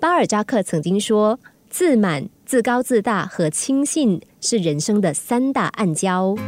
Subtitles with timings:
[0.00, 1.38] 巴尔扎克曾经说
[1.68, 6.38] ：“自满、自高自大和轻信是人生的三大暗礁。”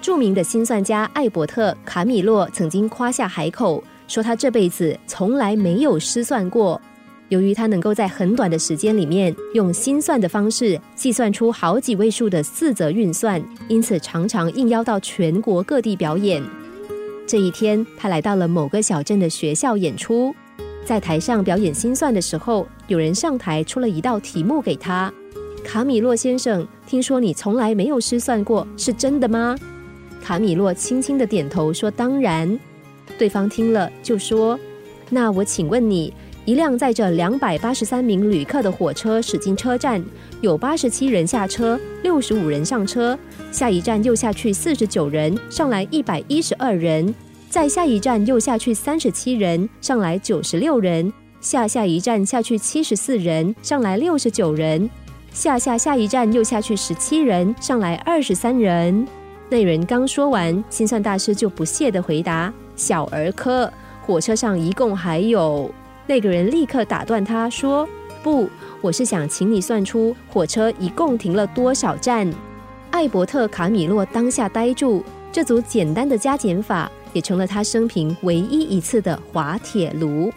[0.00, 6.80] 著名的心算家艾伯特·卡米洛曾经夸下海口，说他这辈子从来没有失算过。
[7.28, 16.42] 由于他能够在很短的时间里面用心算的方式计算出好几位数的四则运算，因此常常应邀到全国各地表演。
[17.26, 20.34] 这一天，他来到了某个小镇的学校演出。
[20.90, 25.08] 在台上表演心算的时候，有人上台出了一道题目给他
[25.64, 29.56] ：“卡米洛先生，听说你从来没有失算过，是真的吗？”
[30.20, 32.58] 卡米洛轻轻的点头说：“当然。”
[33.16, 34.58] 对方听了就说
[35.10, 36.12] ：“那我请问你，
[36.44, 40.04] 一辆载着两百八十三名旅客的火车驶进车站，
[40.40, 43.16] 有八十七人下车，六十五人上车，
[43.52, 47.14] 下一站又下去四十九人，上来一百一十二人。”
[47.50, 54.88] 在下一站又下去三十七人，上来九十六人；下下一站下去七十四人，上来六十九人；
[55.32, 59.04] 下下下一站又下去十七人，上来二十三人。
[59.48, 63.70] 那人刚说完，心算大师就不屑的回答：“小儿科，
[64.06, 65.68] 火车上一共还有……”
[66.06, 67.84] 那个人立刻打断他说
[68.22, 68.48] ：“不，
[68.80, 72.32] 我是想请你算出火车一共停了多少站。”
[72.92, 75.02] 艾伯特·卡米洛当下呆住，
[75.32, 76.90] 这组简单的加减法。
[77.12, 80.30] 也成了他生平唯一一次的滑铁卢。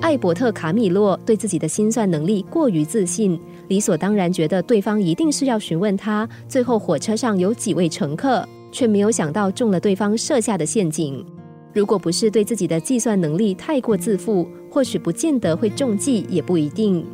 [0.00, 11.26] 艾伯特·卡米洛对自己的心算能力过于自信，理所当然觉得对方一定是要询问他最后火车上有几位乘客，却没有想到中了对方设下的陷阱。
[11.72, 17.04] 如果不是对自己的计算能力太过自负，或许不见得会中计，也不一定。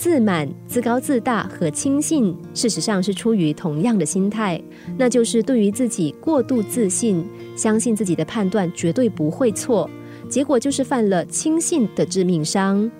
[0.00, 4.58] 自满、自高自大和轻信，事实上是出于同样的心态，
[4.96, 7.22] 那就是对于自己过度自信，
[7.54, 9.90] 相信自己的判断绝对不会错，
[10.26, 12.90] 结果就是犯了轻信的致命伤。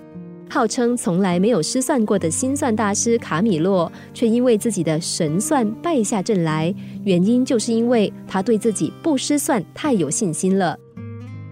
[0.47, 6.71] 号称从来没有失算过的心算大师卡米洛，却因为自己的神算败下阵来，
[7.03, 10.77] 原因就是因为他对自己不失算太有信心了。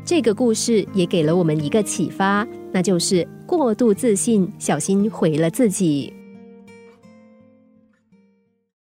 [0.09, 6.11] 这个故事也给了我们一个启发，那就是过度自信，小心毁了自己。